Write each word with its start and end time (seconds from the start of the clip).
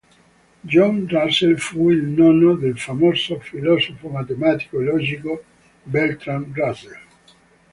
John 0.65 1.07
Russell 1.07 1.57
fu 1.59 1.91
il 1.91 2.01
nonno 2.01 2.55
del 2.55 2.75
famoso 2.75 3.37
filosofo, 3.39 4.07
matematico 4.07 4.79
e 4.79 4.85
logico 4.85 5.43
Bertrand 5.83 6.57
Russell. 6.57 6.97